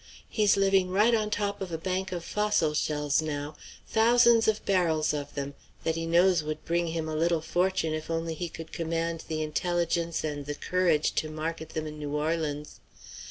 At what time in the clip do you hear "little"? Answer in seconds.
7.15-7.39